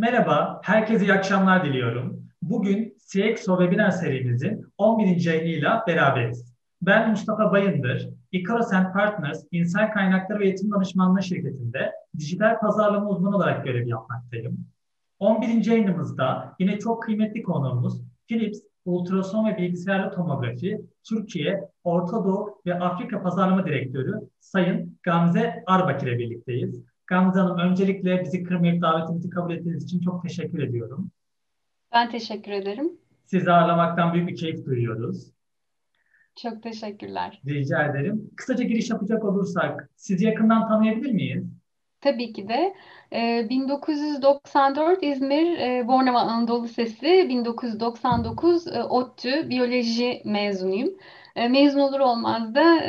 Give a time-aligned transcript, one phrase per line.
[0.00, 2.22] Merhaba, herkese iyi akşamlar diliyorum.
[2.42, 5.24] Bugün CXO webinar serimizin 11.
[5.24, 6.54] yayınıyla beraberiz.
[6.82, 13.64] Ben Mustafa Bayındır, Icaros Partners İnsan Kaynakları ve Eğitim Danışmanlığı şirketinde dijital pazarlama uzmanı olarak
[13.64, 14.66] görev yapmaktayım.
[15.18, 15.66] 11.
[15.66, 23.22] yayınımızda yine çok kıymetli konuğumuz Philips Ultrason ve Bilgisayarlı Tomografi Türkiye, Orta Doğu ve Afrika
[23.22, 26.84] Pazarlama Direktörü Sayın Gamze Arbak ile birlikteyiz.
[27.10, 31.10] Gamze Hanım öncelikle bizi kırmayıp davetimizi kabul ettiğiniz için çok teşekkür ediyorum.
[31.92, 32.90] Ben teşekkür ederim.
[33.26, 35.30] Sizi ağırlamaktan büyük bir keyif duyuyoruz.
[36.42, 37.40] Çok teşekkürler.
[37.46, 38.30] Rica ederim.
[38.36, 41.44] Kısaca giriş yapacak olursak sizi yakından tanıyabilir miyiz?
[42.00, 42.74] Tabii ki de.
[43.12, 50.90] 1994 ee, İzmir e, Bornova Anadolu Lisesi, 1999 e, ODTÜ Biyoloji mezunuyum.
[51.40, 52.84] E, mezun olur olmaz da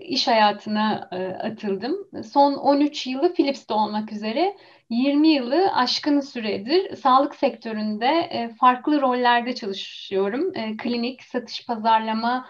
[0.00, 1.08] iş hayatına
[1.42, 1.96] atıldım.
[2.32, 4.56] Son 13 yılı Philips'te olmak üzere
[4.90, 10.52] 20 yılı aşkın süredir sağlık sektöründe farklı rollerde çalışıyorum.
[10.78, 12.46] Klinik, satış, pazarlama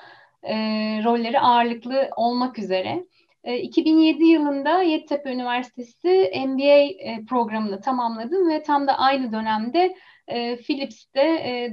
[1.05, 3.05] rolleri ağırlıklı olmak üzere.
[3.45, 9.97] 2007 e, yılında Yeditepe Üniversitesi MBA e, programını tamamladım ve tam da aynı dönemde
[10.29, 11.23] e, Philips'te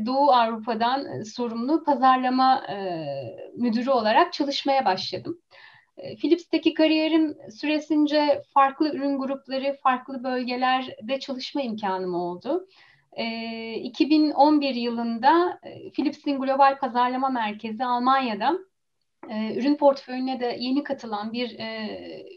[0.06, 2.64] Doğu Avrupa'dan sorumlu pazarlama
[3.56, 5.42] müdürü olarak çalışmaya başladım.
[6.22, 12.68] Philips'teki kariyerim süresince farklı ürün grupları, farklı bölgelerde çalışma imkanım oldu.
[13.18, 15.60] 2011 yılında
[15.94, 18.60] Philips'in Global Pazarlama Merkezi Almanya'da
[19.30, 21.90] e, ürün portföyüne de yeni katılan bir e,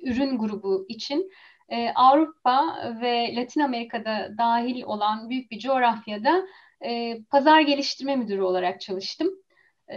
[0.02, 1.30] ürün grubu için
[1.68, 6.46] e, Avrupa ve Latin Amerika'da dahil olan büyük bir coğrafyada
[6.84, 9.28] e, pazar geliştirme müdürü olarak çalıştım.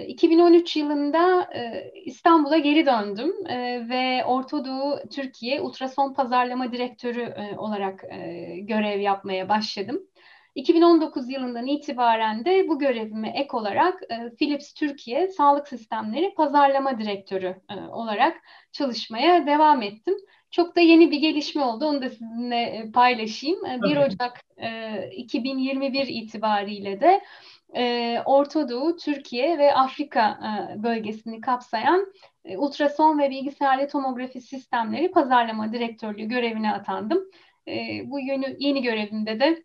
[0.08, 7.34] 2013 e, yılında e, İstanbul'a geri döndüm e, ve Orta Doğu Türkiye Ultrason Pazarlama Direktörü
[7.58, 8.02] olarak
[8.62, 10.02] görev yapmaya başladım.
[10.56, 14.02] 2019 yılından itibaren de bu görevime ek olarak
[14.40, 17.56] Philips Türkiye Sağlık Sistemleri Pazarlama Direktörü
[17.92, 18.38] olarak
[18.72, 20.16] çalışmaya devam ettim.
[20.52, 21.86] Çok da yeni bir gelişme oldu.
[21.86, 23.66] Onu da sizinle e, paylaşayım.
[23.66, 27.22] E, 1 Ocak e, 2021 itibariyle de
[27.76, 32.14] e, Orta Doğu, Türkiye ve Afrika e, bölgesini kapsayan
[32.46, 37.24] e, ultrason ve bilgisayarlı tomografi sistemleri pazarlama direktörlüğü görevine atandım.
[37.68, 39.64] E, bu yeni, yeni görevimde de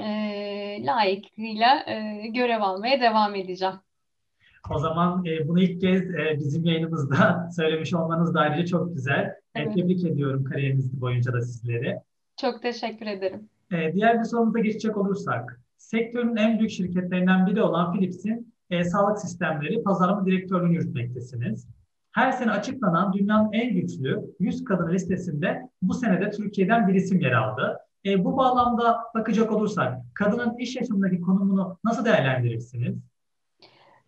[0.00, 3.74] e, layıkıyla e, görev almaya devam edeceğim.
[4.70, 9.22] O zaman e, bunu ilk kez e, bizim yayınımızda söylemiş olmanız da ayrıca çok güzel.
[9.22, 9.68] E, evet.
[9.68, 11.96] E, tebrik ediyorum kariyeriniz boyunca da sizleri.
[12.36, 13.48] Çok teşekkür ederim.
[13.72, 19.18] E, diğer bir sorumuza geçecek olursak, sektörün en büyük şirketlerinden biri olan Philips'in e, sağlık
[19.18, 21.68] sistemleri pazarlama direktörlüğünü yürütmektesiniz.
[22.12, 27.32] Her sene açıklanan dünyanın en güçlü 100 kadın listesinde bu senede Türkiye'den bir isim yer
[27.32, 27.78] aldı.
[28.06, 32.96] E, bu bağlamda bakacak olursak kadının iş yaşamındaki konumunu nasıl değerlendirirsiniz?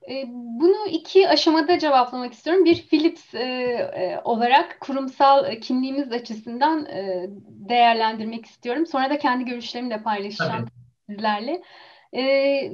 [0.08, 2.64] E, bunu iki aşamada cevaplamak istiyorum.
[2.64, 8.86] Bir Philips e, e, olarak kurumsal kimliğimiz açısından e, değerlendirmek istiyorum.
[8.86, 10.70] Sonra da kendi görüşlerimi de paylaşacağım Tabii.
[11.06, 11.62] sizlerle.
[12.12, 12.22] E,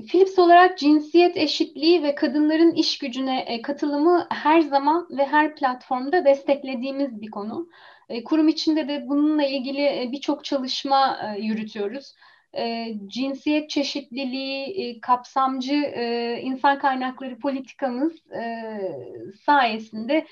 [0.02, 6.24] Philips olarak cinsiyet eşitliği ve kadınların iş gücüne e, katılımı her zaman ve her platformda
[6.24, 7.68] desteklediğimiz bir konu.
[8.08, 11.18] E, kurum içinde de bununla ilgili e, birçok çalışma
[12.56, 12.94] e.
[13.06, 15.74] Cinsiyet çeşitliliği, kapsamcı
[16.42, 18.12] insan kaynakları politikamız
[19.44, 20.26] sayesinde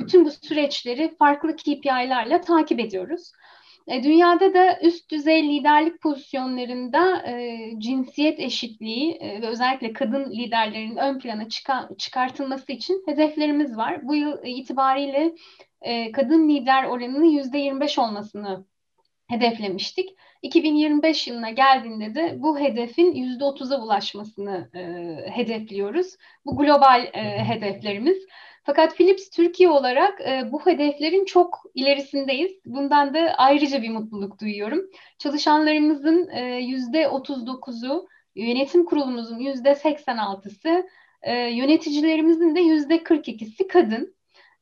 [0.00, 3.32] bütün bu süreçleri farklı KPI'lerle takip ediyoruz.
[3.88, 7.24] Dünyada da üst düzey liderlik pozisyonlarında
[7.78, 11.48] cinsiyet eşitliği ve özellikle kadın liderlerin ön plana
[11.98, 14.08] çıkartılması için hedeflerimiz var.
[14.08, 15.34] Bu yıl itibariyle
[15.82, 18.64] e, kadın lider oranının yüzde 25 olmasını
[19.28, 20.16] hedeflemiştik.
[20.42, 24.80] 2025 yılına geldiğinde de bu hedefin yüzde 30'a ulaşmasını e,
[25.30, 26.16] hedefliyoruz.
[26.46, 28.18] Bu global e, hedeflerimiz.
[28.64, 32.52] Fakat Philips Türkiye olarak e, bu hedeflerin çok ilerisindeyiz.
[32.66, 34.80] Bundan da ayrıca bir mutluluk duyuyorum.
[35.18, 40.88] Çalışanlarımızın e, yüzde 39'u, yönetim kurulumuzun yüzde 86'sı,
[41.22, 44.17] e, yöneticilerimizin de yüzde 42'si kadın.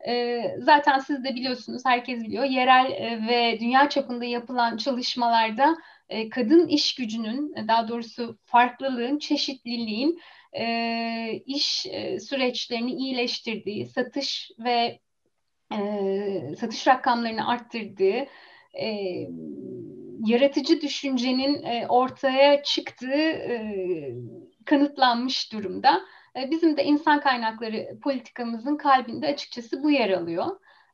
[0.09, 2.45] Ee, zaten siz de biliyorsunuz, herkes biliyor.
[2.45, 5.77] Yerel e, ve dünya çapında yapılan çalışmalarda
[6.09, 10.21] e, kadın iş gücünün, e, daha doğrusu farklılığın, çeşitliliğin
[11.47, 11.87] iş
[12.21, 15.01] süreçlerini iyileştirdiği, satış ve
[16.61, 18.27] satış rakamlarını arttırdığı,
[20.27, 23.43] yaratıcı düşüncenin ortaya çıktığı
[24.65, 26.01] kanıtlanmış durumda.
[26.37, 30.47] E, bizim de insan kaynakları politikamızın kalbinde açıkçası bu yer alıyor.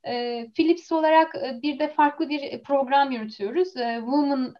[0.04, 3.68] E, Philips olarak e, bir de farklı bir program yürütüyoruz.
[3.74, 4.54] Women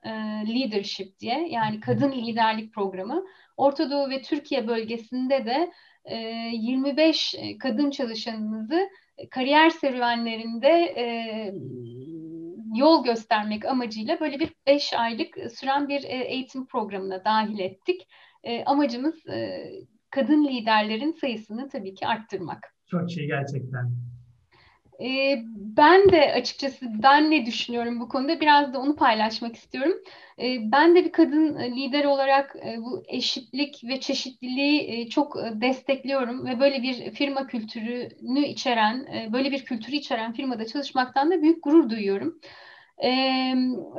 [0.55, 3.25] Leadership diye yani kadın liderlik programı.
[3.57, 5.73] Orta Doğu ve Türkiye bölgesinde de
[6.05, 6.17] e,
[6.53, 8.89] 25 kadın çalışanımızı
[9.31, 10.95] kariyer serüvenlerinde
[12.75, 18.09] yol göstermek amacıyla böyle bir 5 aylık süren bir eğitim programına dahil ettik.
[18.67, 19.15] Amacımız
[20.13, 22.75] kadın liderlerin sayısını tabii ki arttırmak.
[22.87, 23.93] Çok iyi gerçekten.
[25.03, 29.93] Ee, ben de açıkçası ben ne düşünüyorum bu konuda biraz da onu paylaşmak istiyorum.
[30.39, 35.61] Ee, ben de bir kadın lider olarak e, bu eşitlik ve çeşitliliği e, çok e,
[35.61, 41.65] destekliyorum ve böyle bir firma kültürünü içeren, böyle bir kültürü içeren firmada çalışmaktan da büyük
[41.65, 42.41] gurur duyuyorum.
[43.05, 43.55] Ee,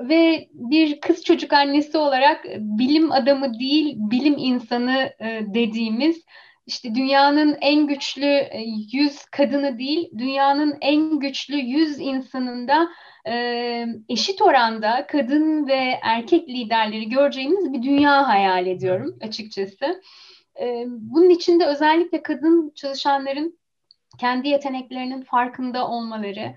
[0.10, 5.13] ve bir kız çocuk annesi olarak bilim adamı değil, bilim insanı
[5.48, 6.24] dediğimiz
[6.66, 8.48] işte dünyanın en güçlü
[8.92, 12.90] 100 e, kadını değil, dünyanın en güçlü 100 insanında
[13.28, 20.01] e, eşit oranda kadın ve erkek liderleri göreceğimiz bir dünya hayal ediyorum açıkçası.
[20.62, 23.60] E, bunun için de özellikle kadın çalışanların
[24.19, 26.56] kendi yeteneklerinin farkında olmaları,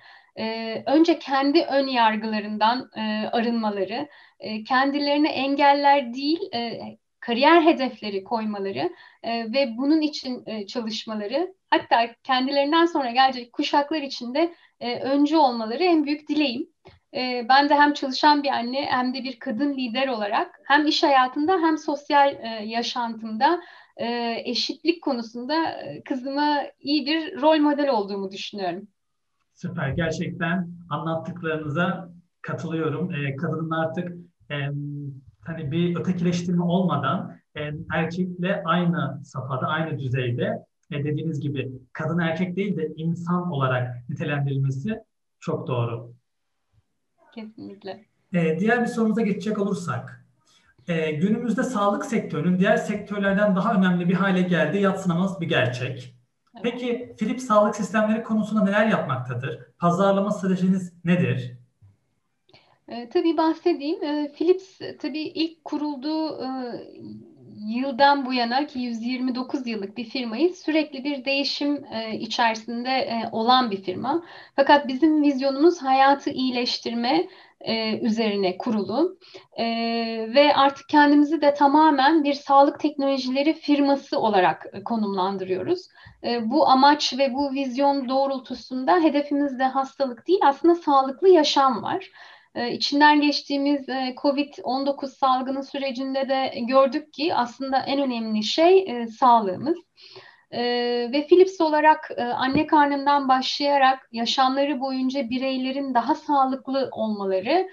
[0.87, 2.91] önce kendi ön yargılarından
[3.33, 4.09] arınmaları,
[4.67, 6.41] kendilerine engeller değil,
[7.27, 8.91] kariyer hedefleri koymaları
[9.23, 15.37] e, ve bunun için e, çalışmaları hatta kendilerinden sonra gelecek kuşaklar için de e, öncü
[15.37, 16.69] olmaları en büyük dileğim.
[17.15, 21.03] E, ben de hem çalışan bir anne hem de bir kadın lider olarak hem iş
[21.03, 23.61] hayatında hem sosyal e, yaşantımda
[23.97, 28.89] e, eşitlik konusunda e, kızıma iyi bir rol model olduğumu düşünüyorum.
[29.57, 29.89] Süper.
[29.89, 32.11] Gerçekten anlattıklarınıza
[32.43, 33.15] katılıyorum.
[33.15, 34.13] E, kadının artık
[34.51, 34.57] e,
[35.45, 42.57] hani bir ötekileştirme olmadan e, erkekle aynı safhada, aynı düzeyde e, dediğiniz gibi kadın erkek
[42.57, 45.03] değil de insan olarak nitelendirilmesi
[45.41, 46.13] çok doğru.
[47.35, 48.05] Kesinlikle.
[48.33, 50.27] E, diğer bir sorumuza geçecek olursak,
[50.89, 56.16] e, günümüzde sağlık sektörünün diğer sektörlerden daha önemli bir hale geldiği yatsınamaz bir gerçek.
[56.63, 59.61] Peki Philips sağlık sistemleri konusunda neler yapmaktadır?
[59.79, 61.57] Pazarlama stratejiniz nedir?
[62.89, 64.05] E, tabii bahsedeyim.
[64.05, 66.49] E, Philips tabii ilk kurulduğu e,
[67.67, 73.71] yıldan bu yana ki 129 yıllık bir firmayı sürekli bir değişim e, içerisinde e, olan
[73.71, 74.23] bir firma.
[74.57, 77.29] Fakat bizim vizyonumuz hayatı iyileştirme
[77.67, 79.19] e, üzerine kurulu
[79.59, 79.65] e,
[80.35, 85.89] ve artık kendimizi de tamamen bir sağlık teknolojileri firması olarak konumlandırıyoruz.
[86.25, 92.11] E, bu amaç ve bu vizyon doğrultusunda hedefimizde hastalık değil aslında sağlıklı yaşam var.
[92.57, 99.07] Ee, içinden geçtiğimiz e, COVID-19 salgını sürecinde de gördük ki aslında en önemli şey e,
[99.07, 99.77] sağlığımız.
[100.51, 100.63] E,
[101.13, 107.69] ve Philips olarak anne karnından başlayarak yaşamları boyunca bireylerin daha sağlıklı olmaları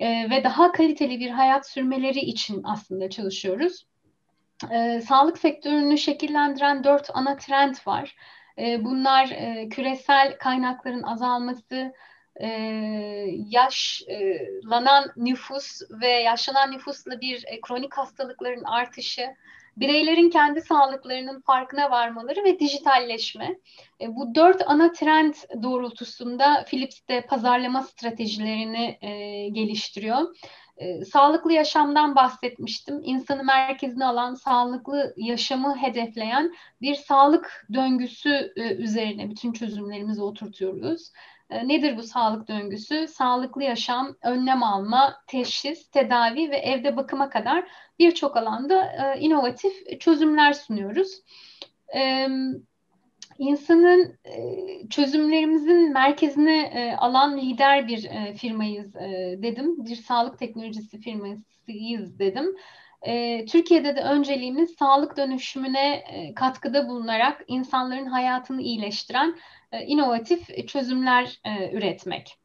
[0.00, 3.86] ve daha kaliteli bir hayat sürmeleri için aslında çalışıyoruz.
[5.08, 8.16] sağlık sektörünü şekillendiren dört ana trend var.
[8.58, 9.28] bunlar
[9.70, 11.92] küresel kaynakların azalması,
[12.40, 12.46] e,
[13.48, 19.26] yaşlanan nüfus ve yaşlanan nüfusla bir e, kronik hastalıkların artışı,
[19.80, 23.56] bireylerin kendi sağlıklarının farkına varmaları ve dijitalleşme.
[24.00, 30.36] E, bu dört ana trend doğrultusunda Philips de pazarlama stratejilerini e, geliştiriyor.
[30.76, 33.00] E, sağlıklı yaşamdan bahsetmiştim.
[33.04, 41.12] İnsanı merkezine alan, sağlıklı yaşamı hedefleyen bir sağlık döngüsü e, üzerine bütün çözümlerimizi oturtuyoruz.
[41.50, 43.08] E, nedir bu sağlık döngüsü?
[43.08, 47.64] Sağlıklı yaşam, önlem alma, teşhis, tedavi ve evde bakıma kadar
[47.98, 51.22] birçok alanda e, inovatif çözümler sunuyoruz.
[51.96, 52.28] E,
[53.38, 54.18] insanın
[54.90, 58.94] çözümlerimizin merkezine alan lider bir firmayız
[59.42, 59.84] dedim.
[59.84, 62.56] Bir sağlık teknolojisi firmasıyız dedim.
[63.46, 66.04] Türkiye'de de önceliğimiz sağlık dönüşümüne
[66.36, 69.34] katkıda bulunarak insanların hayatını iyileştiren
[69.72, 72.38] e, inovatif çözümler e, üretmek.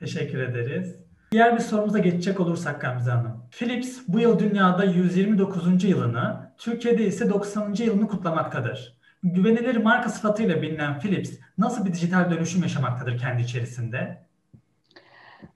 [0.00, 0.96] Teşekkür ederiz.
[1.32, 3.42] Diğer bir sorumuza geçecek olursak Gamze Hanım.
[3.50, 5.84] Philips bu yıl dünyada 129.
[5.84, 7.74] yılını, Türkiye'de ise 90.
[7.78, 8.96] yılını kutlamaktadır.
[9.22, 14.26] Güvenilir marka sıfatıyla bilinen Philips nasıl bir dijital dönüşüm yaşamaktadır kendi içerisinde?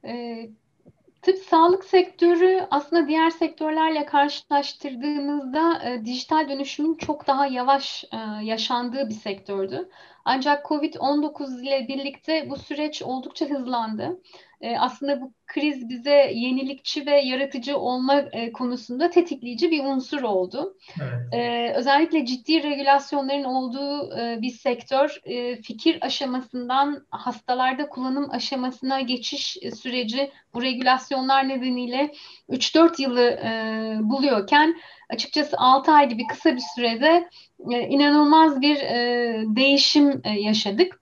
[0.04, 0.50] Ee,
[1.22, 9.08] Tıp sağlık sektörü aslında diğer sektörlerle karşılaştırdığımızda e, dijital dönüşümün çok daha yavaş e, yaşandığı
[9.08, 9.88] bir sektördü.
[10.24, 14.20] Ancak Covid-19 ile birlikte bu süreç oldukça hızlandı.
[14.60, 20.76] E, aslında bu kriz bize yenilikçi ve yaratıcı olma e, konusunda tetikleyici bir unsur oldu.
[21.00, 21.34] Evet.
[21.34, 29.56] E, özellikle ciddi regülasyonların olduğu e, bir sektör e, fikir aşamasından hastalarda kullanım aşamasına geçiş
[29.82, 32.12] süreci bu regülasyonlar nedeniyle
[32.50, 33.50] 3-4 yılı e,
[34.00, 37.28] buluyorken açıkçası 6 ay gibi kısa bir sürede
[37.72, 41.00] e, inanılmaz bir e, değişim e, yaşadık.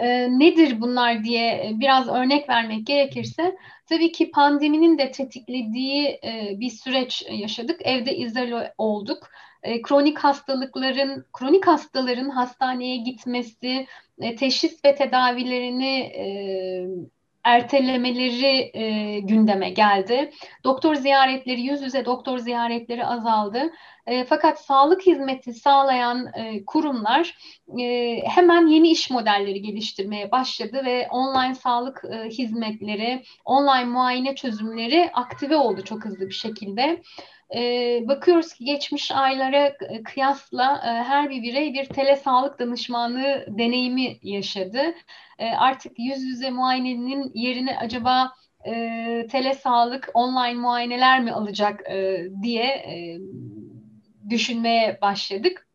[0.00, 6.70] E, nedir bunlar diye biraz örnek vermek gerekirse tabii ki pandeminin de tetiklediği e, bir
[6.70, 7.80] süreç yaşadık.
[7.84, 9.28] Evde izole olduk.
[9.62, 13.86] E, kronik hastalıkların, kronik hastaların hastaneye gitmesi,
[14.20, 16.26] e, teşhis ve tedavilerini e,
[17.44, 20.30] ertelemeleri e, gündeme geldi.
[20.64, 23.70] Doktor ziyaretleri, yüz yüze doktor ziyaretleri azaldı.
[24.06, 27.36] E, fakat sağlık hizmeti sağlayan e, kurumlar
[27.80, 35.10] e, hemen yeni iş modelleri geliştirmeye başladı ve online sağlık e, hizmetleri, online muayene çözümleri
[35.12, 37.02] aktive oldu çok hızlı bir şekilde.
[37.54, 37.60] E,
[38.08, 39.72] bakıyoruz ki geçmiş aylara
[40.04, 44.82] kıyasla e, her bir birey bir tele sağlık danışmanlığı deneyimi yaşadı.
[45.38, 48.32] E, artık yüz yüze muayenenin yerini acaba
[48.66, 53.18] e, tele sağlık online muayeneler mi alacak e, diye e,
[54.30, 55.66] düşünmeye başladık.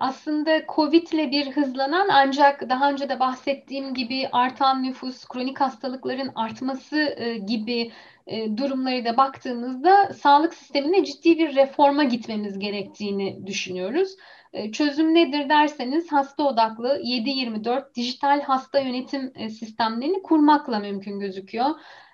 [0.00, 6.32] Aslında Covid ile bir hızlanan ancak daha önce de bahsettiğim gibi artan nüfus, kronik hastalıkların
[6.34, 7.92] artması e, gibi
[8.26, 14.16] e, durumları da baktığımızda sağlık sistemine ciddi bir reforma gitmemiz gerektiğini düşünüyoruz.
[14.52, 21.70] E, çözüm nedir derseniz hasta odaklı 7-24 dijital hasta yönetim sistemlerini kurmakla mümkün gözüküyor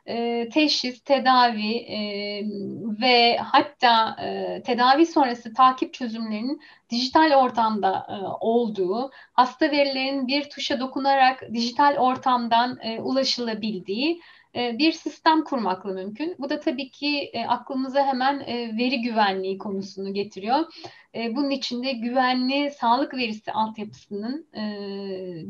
[0.09, 1.99] e, teşhis, tedavi e,
[3.01, 6.61] ve hatta e, tedavi sonrası takip çözümlerinin
[6.91, 14.21] dijital ortamda e, olduğu, hasta verilerinin bir tuşa dokunarak dijital ortamdan e, ulaşılabildiği
[14.57, 16.35] e, bir sistem kurmakla mümkün.
[16.39, 20.65] Bu da tabii ki e, aklımıza hemen e, veri güvenliği konusunu getiriyor.
[21.15, 24.63] E, bunun içinde güvenli sağlık verisi altyapısının, e,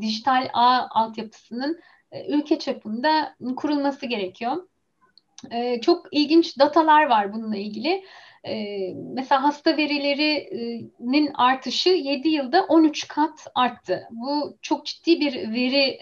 [0.00, 1.80] dijital ağ altyapısının
[2.28, 4.68] ülke çapında kurulması gerekiyor.
[5.50, 8.04] E, çok ilginç datalar var bununla ilgili.
[8.44, 8.54] E,
[8.94, 14.08] mesela hasta verilerinin artışı 7 yılda 13 kat arttı.
[14.10, 16.00] Bu çok ciddi bir veri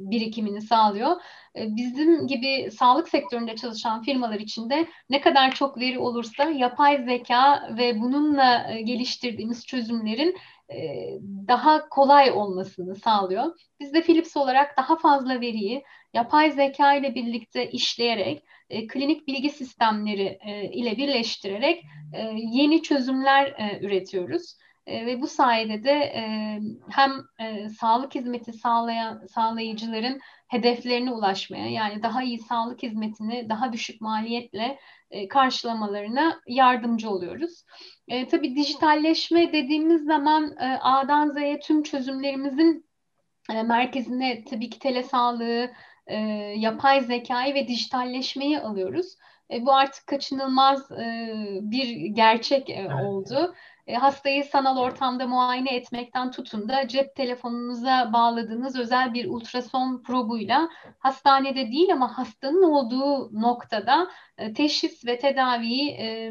[0.00, 1.16] birikimini sağlıyor.
[1.56, 7.70] Bizim gibi sağlık sektöründe çalışan firmalar için de ne kadar çok veri olursa yapay zeka
[7.78, 10.36] ve bununla geliştirdiğimiz çözümlerin e,
[11.48, 13.44] daha kolay olmasını sağlıyor.
[13.80, 15.84] Biz de Philips olarak daha fazla veriyi
[16.14, 21.84] yapay zeka ile birlikte işleyerek, e, klinik bilgi sistemleri e, ile birleştirerek
[22.34, 24.56] yeni çözümler üretiyoruz.
[24.86, 26.12] ve bu sayede de
[26.90, 27.12] hem
[27.68, 30.20] sağlık hizmeti sağlayan sağlayıcıların
[30.50, 34.78] hedeflerine ulaşmaya yani daha iyi sağlık hizmetini daha düşük maliyetle
[35.10, 37.64] e, karşılamalarına yardımcı oluyoruz.
[38.08, 42.86] E, tabii dijitalleşme dediğimiz zaman e, A'dan Z'ye tüm çözümlerimizin
[43.52, 45.70] e, merkezine tabii ki telesağlığı,
[46.06, 46.16] e,
[46.56, 49.16] yapay zekayı ve dijitalleşmeyi alıyoruz.
[49.50, 53.54] E, bu artık kaçınılmaz e, bir gerçek e, oldu.
[53.90, 60.68] E, hastayı sanal ortamda muayene etmekten tutun da cep telefonunuza bağladığınız özel bir ultrason probuyla
[60.98, 66.30] hastanede değil ama hastanın olduğu noktada e, teşhis ve tedaviyi e,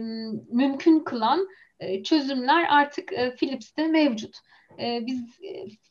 [0.52, 1.48] mümkün kılan
[2.04, 4.38] çözümler artık Philips'te mevcut.
[4.80, 5.40] Biz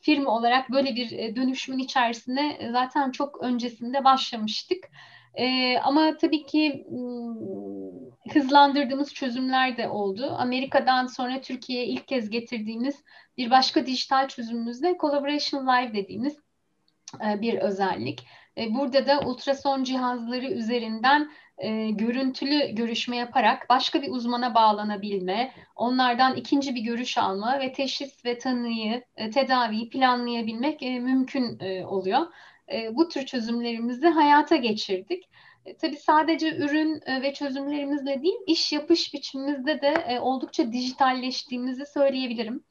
[0.01, 4.85] firma olarak böyle bir dönüşümün içerisine zaten çok öncesinde başlamıştık.
[5.35, 6.87] E, ama tabii ki
[8.33, 10.35] hızlandırdığımız çözümler de oldu.
[10.39, 13.05] Amerika'dan sonra Türkiye'ye ilk kez getirdiğimiz
[13.37, 16.37] bir başka dijital çözümümüz de Collaboration Live dediğimiz
[17.25, 18.27] e, bir özellik.
[18.59, 26.37] E, burada da ultrason cihazları üzerinden e, görüntülü görüşme yaparak başka bir uzmana bağlanabilme, onlardan
[26.37, 32.27] ikinci bir görüş alma ve teşhis ve tanıyı, e, tedaviyi planlayabilmek e, mümkün e, oluyor
[32.73, 35.29] e, bu tür çözümlerimizi hayata geçirdik.
[35.69, 41.87] E, tabii sadece ürün e, ve çözümlerimizle değil, iş yapış biçimimizde de e, oldukça dijitalleştiğimizi
[41.87, 42.65] söyleyebilirim.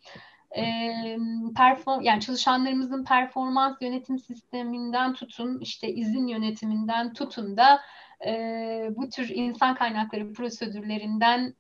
[1.58, 7.82] Perform yani çalışanlarımızın performans yönetim sisteminden tutun, işte izin yönetiminden tutun da
[8.90, 11.54] bu tür insan kaynakları prosedürlerinden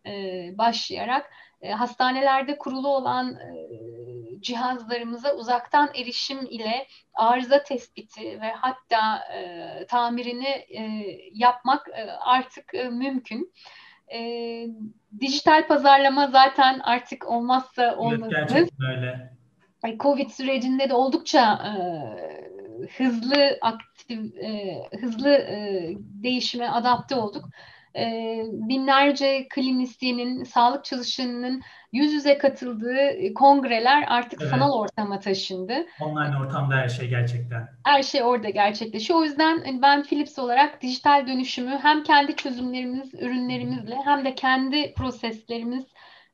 [0.58, 1.32] başlayarak
[1.72, 3.38] hastanelerde kurulu olan
[4.41, 10.82] cihazlarımıza uzaktan erişim ile arıza tespiti ve hatta e, tamirini e,
[11.34, 13.53] yapmak e, artık e, mümkün.
[14.13, 14.20] E,
[15.20, 18.51] dijital pazarlama zaten artık olmazsa olmazımız.
[18.51, 19.38] Evet, gerçekten öyle.
[20.00, 21.72] Covid sürecinde de oldukça e,
[22.98, 27.46] hızlı aktif, e, hızlı e, değişime adapte olduk.
[27.98, 31.62] E, binlerce klinisyenin, sağlık çalışanının
[31.92, 34.51] yüz yüze katıldığı kongreler artık evet.
[34.51, 35.74] sanal ortama taşındı.
[36.01, 37.68] Online ortamda her şey gerçekten.
[37.84, 39.20] Her şey orada gerçekleşiyor.
[39.20, 44.94] O yüzden hani ben Philips olarak dijital dönüşümü hem kendi çözümlerimiz, ürünlerimizle hem de kendi
[44.94, 45.86] proseslerimiz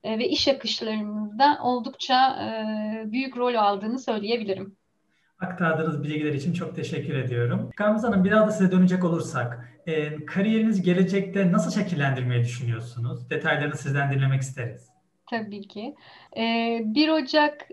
[0.03, 4.77] e, ve iş akışlarımızda oldukça e, büyük rol aldığını söyleyebilirim.
[5.43, 7.69] Aktardığınız bilgiler için çok teşekkür ediyorum.
[7.77, 13.29] Gamze Hanım biraz da size dönecek olursak, e, kariyerinizi gelecekte nasıl şekillendirmeyi düşünüyorsunuz?
[13.29, 14.89] Detaylarını sizden dinlemek isteriz.
[15.29, 15.95] Tabii ki.
[16.35, 17.67] 1 Ocak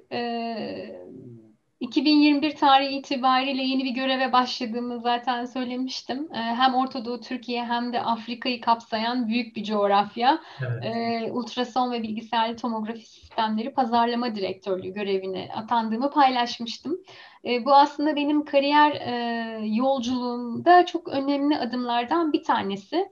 [1.81, 6.29] 2021 tarihi itibariyle yeni bir göreve başladığımı zaten söylemiştim.
[6.33, 10.41] Ee, hem Orta Doğu Türkiye hem de Afrika'yı kapsayan büyük bir coğrafya.
[10.61, 10.85] Evet.
[10.85, 16.99] Ee, ultrason ve bilgisayarlı tomografi sistemleri pazarlama direktörlüğü görevine atandığımı paylaşmıştım.
[17.45, 23.09] Ee, bu aslında benim kariyer e, yolculuğumda çok önemli adımlardan bir tanesi.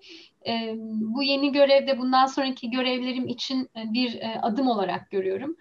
[0.90, 5.56] Bu yeni görevde bundan sonraki görevlerim için e, bir e, adım olarak görüyorum.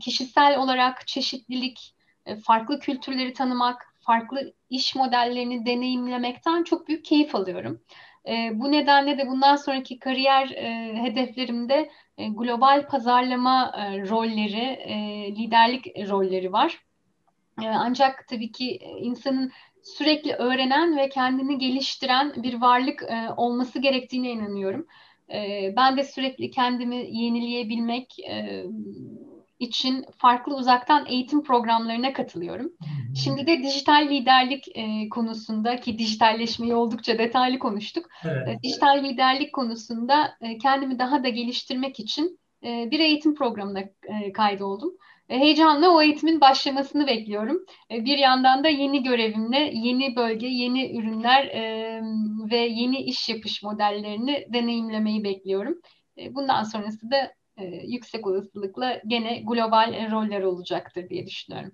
[0.00, 1.94] Kişisel olarak çeşitlilik,
[2.36, 7.80] farklı kültürleri tanımak, farklı iş modellerini deneyimlemekten çok büyük keyif alıyorum.
[8.28, 13.72] E, bu nedenle de bundan sonraki kariyer e, hedeflerimde global pazarlama
[14.08, 14.78] rolleri,
[15.38, 16.78] liderlik rolleri var.
[17.58, 23.04] ancak tabii ki insanın sürekli öğrenen ve kendini geliştiren bir varlık
[23.36, 24.86] olması gerektiğine inanıyorum.
[25.76, 28.14] ben de sürekli kendimi yenileyebilmek,
[29.58, 32.72] için farklı uzaktan eğitim programlarına katılıyorum.
[33.24, 38.06] Şimdi de dijital liderlik e, konusunda ki dijitalleşmeyi oldukça detaylı konuştuk.
[38.24, 38.48] Evet.
[38.48, 44.32] E, dijital liderlik konusunda e, kendimi daha da geliştirmek için e, bir eğitim programına e,
[44.32, 44.92] kaydoldum.
[45.28, 47.64] E, heyecanla o eğitimin başlamasını bekliyorum.
[47.90, 51.46] E, bir yandan da yeni görevimle yeni bölge, yeni ürünler
[52.50, 55.80] ve yeni iş yapış modellerini deneyimlemeyi bekliyorum.
[56.30, 61.72] Bundan sonrası da e, yüksek olasılıkla gene global roller olacaktır diye düşünüyorum.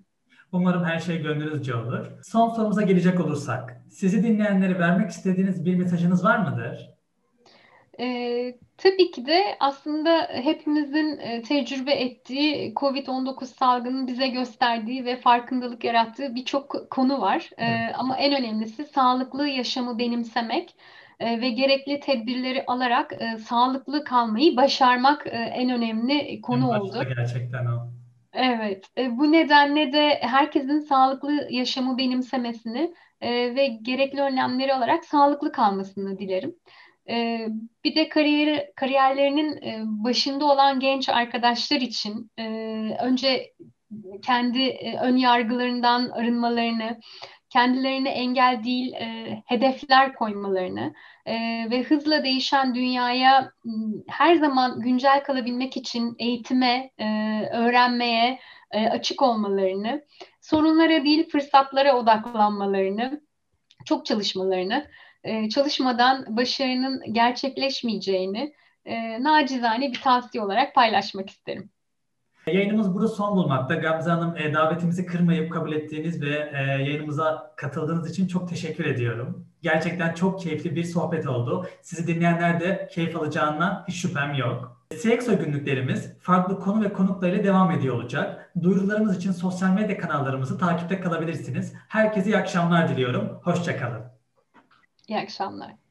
[0.51, 2.07] Umarım her şey gönlünüzce olur.
[2.23, 6.95] Son sorumuza gelecek olursak, sizi dinleyenlere vermek istediğiniz bir mesajınız var mıdır?
[7.99, 15.83] Ee, tabii ki de aslında hepimizin e, tecrübe ettiği COVID-19 salgının bize gösterdiği ve farkındalık
[15.83, 17.49] yarattığı birçok konu var.
[17.57, 17.95] Ee, evet.
[17.97, 20.75] Ama en önemlisi sağlıklı yaşamı benimsemek
[21.19, 27.03] e, ve gerekli tedbirleri alarak e, sağlıklı kalmayı başarmak e, en önemli konu en oldu.
[27.17, 27.89] Gerçekten o.
[28.33, 35.51] Evet, e, bu nedenle de herkesin sağlıklı yaşamı benimsemesini e, ve gerekli önlemleri alarak sağlıklı
[35.51, 36.55] kalmasını dilerim.
[37.09, 37.47] E,
[37.83, 42.43] bir de kariyer kariyerlerinin e, başında olan genç arkadaşlar için e,
[43.01, 43.53] önce
[44.21, 46.99] kendi e, ön yargılarından arınmalarını,
[47.55, 50.93] kendilerine engel değil e, hedefler koymalarını
[51.25, 51.33] e,
[51.71, 53.51] ve hızla değişen dünyaya
[54.07, 57.05] her zaman güncel kalabilmek için eğitime, e,
[57.53, 58.39] öğrenmeye
[58.71, 60.05] e, açık olmalarını,
[60.41, 63.21] sorunlara değil fırsatlara odaklanmalarını,
[63.85, 64.87] çok çalışmalarını,
[65.23, 68.53] e, çalışmadan başarının gerçekleşmeyeceğini
[68.85, 71.69] e, nacizane bir tavsiye olarak paylaşmak isterim.
[72.47, 73.75] Yayınımız burada son bulmakta.
[73.75, 79.47] Gamze Hanım e, davetimizi kırmayıp kabul ettiğiniz ve e, yayınımıza katıldığınız için çok teşekkür ediyorum.
[79.61, 81.67] Gerçekten çok keyifli bir sohbet oldu.
[81.81, 84.81] Sizi dinleyenler de keyif alacağından hiç şüphem yok.
[85.01, 88.51] CXO günlüklerimiz farklı konu ve konuklarıyla devam ediyor olacak.
[88.61, 91.73] Duyurularımız için sosyal medya kanallarımızı takipte kalabilirsiniz.
[91.87, 93.39] Herkese iyi akşamlar diliyorum.
[93.43, 94.01] Hoşçakalın.
[95.07, 95.84] İyi akşamlar.